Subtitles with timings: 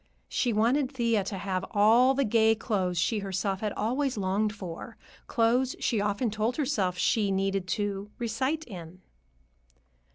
[0.29, 4.97] She wanted Thea to have all the gay clothes she herself had always longed for;
[5.27, 9.03] clothes she often told herself she needed "to recite in."